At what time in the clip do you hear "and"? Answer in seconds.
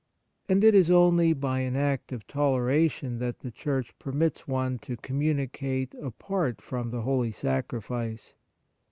0.49-0.63